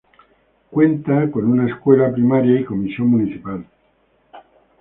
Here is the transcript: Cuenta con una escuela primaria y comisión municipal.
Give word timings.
Cuenta 0.71 1.29
con 1.29 1.45
una 1.51 1.67
escuela 1.67 2.11
primaria 2.11 2.59
y 2.59 2.65
comisión 2.65 3.05
municipal. 3.07 3.63